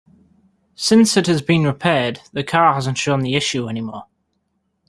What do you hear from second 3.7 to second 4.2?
more.